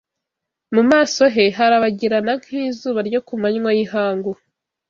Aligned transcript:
Mu 0.75 0.81
maso 0.91 1.21
he 1.35 1.45
harabagirana 1.57 2.33
nk’izuba 2.43 2.99
ryo 3.07 3.19
ku 3.27 3.33
manywa 3.41 3.71
y’ihangu 3.77 4.31